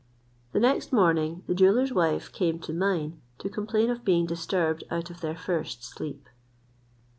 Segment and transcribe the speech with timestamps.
[0.51, 5.11] The next morning the jeweller's wife came to mine to complain of being disturbed out
[5.11, 6.27] of their first sleep.